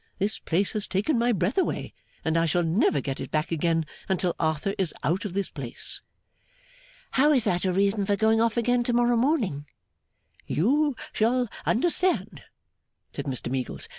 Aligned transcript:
This 0.17 0.39
place 0.39 0.71
has 0.73 0.87
taken 0.87 1.19
my 1.19 1.31
breath 1.31 1.59
away, 1.59 1.93
and 2.25 2.35
I 2.35 2.47
shall 2.47 2.63
never 2.63 3.01
get 3.01 3.19
it 3.19 3.29
back 3.29 3.51
again 3.51 3.85
until 4.09 4.35
Arthur 4.39 4.73
is 4.79 4.95
out 5.03 5.25
of 5.25 5.33
this 5.35 5.51
place.' 5.51 6.01
'How 7.11 7.31
is 7.33 7.43
that 7.43 7.65
a 7.65 7.71
reason 7.71 8.07
for 8.07 8.15
going 8.15 8.41
off 8.41 8.57
again 8.57 8.81
to 8.85 8.93
morrow 8.93 9.15
morning?' 9.15 9.67
'You 10.47 10.95
shall 11.13 11.49
understand,' 11.67 12.45
said 13.13 13.25
Mr 13.25 13.51
Meagles. 13.51 13.87